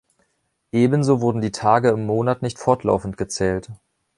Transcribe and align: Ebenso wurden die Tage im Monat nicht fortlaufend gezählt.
Ebenso 0.71 1.21
wurden 1.21 1.41
die 1.41 1.51
Tage 1.51 1.89
im 1.89 2.07
Monat 2.07 2.41
nicht 2.41 2.57
fortlaufend 2.57 3.17
gezählt. 3.17 3.69